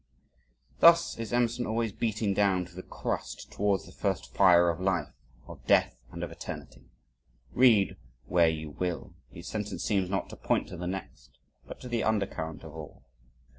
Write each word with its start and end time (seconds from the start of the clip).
Thus 0.79 1.15
is 1.19 1.31
Emerson 1.31 1.67
always 1.67 1.91
beating 1.93 2.33
down 2.33 2.65
through 2.65 2.77
the 2.81 2.87
crust 2.87 3.51
towards 3.51 3.85
the 3.85 3.91
first 3.91 4.33
fire 4.33 4.67
of 4.71 4.79
life, 4.79 5.13
of 5.47 5.63
death 5.67 5.93
and 6.11 6.23
of 6.23 6.31
eternity. 6.31 6.89
Read 7.53 7.97
where 8.25 8.49
you 8.49 8.71
will, 8.71 9.13
each 9.31 9.45
sentence 9.45 9.83
seems 9.83 10.09
not 10.09 10.27
to 10.31 10.35
point 10.35 10.69
to 10.69 10.77
the 10.77 10.87
next 10.87 11.37
but 11.67 11.79
to 11.81 11.87
the 11.87 12.01
undercurrent 12.03 12.63
of 12.63 12.73
all. 12.73 13.03